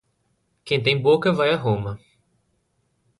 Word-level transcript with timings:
Quem 0.65 0.81
tem 0.81 0.99
boca 0.99 1.31
vai 1.31 1.51
a 1.51 1.55
Roma. 1.55 1.99